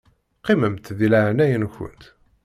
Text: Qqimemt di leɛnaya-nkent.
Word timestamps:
Qqimemt 0.39 0.85
di 0.97 1.07
leɛnaya-nkent. 1.11 2.03